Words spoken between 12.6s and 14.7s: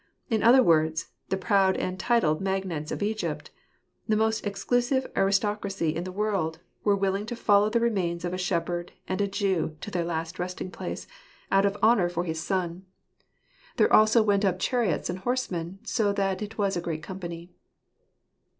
Contrast. 181 son." There also went up